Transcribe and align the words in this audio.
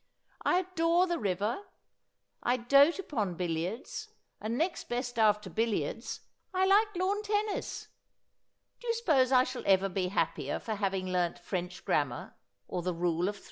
I 0.43 0.57
adore 0.61 1.05
the 1.05 1.19
river; 1.19 1.61
I 2.41 2.57
doat 2.57 2.97
upon 2.97 3.35
billiards; 3.35 4.09
and 4.39 4.57
next 4.57 4.89
best 4.89 5.19
after 5.19 5.47
billiards 5.47 6.21
I 6.55 6.65
like 6.65 6.95
lawn 6.95 7.21
tennis. 7.21 7.87
Do 8.79 8.87
you 8.87 8.95
suppose 8.95 9.31
I 9.31 9.43
shall 9.43 9.61
ever 9.67 9.89
be 9.89 10.07
happier 10.07 10.57
for 10.59 10.73
having 10.73 11.05
learnt 11.09 11.37
French 11.37 11.85
grammar, 11.85 12.35
or 12.67 12.81
the 12.81 12.95
Rule 12.95 13.29
of 13.29 13.35
Three 13.35 13.39